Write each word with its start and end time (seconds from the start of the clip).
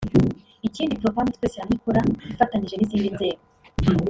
Ikindi 0.67 0.99
Profemme 1.01 1.31
Twese 1.35 1.57
Hamwe 1.61 1.75
ikora 1.79 1.99
ifatanyije 2.33 2.75
n’izindi 2.77 3.13
nzego 3.15 3.41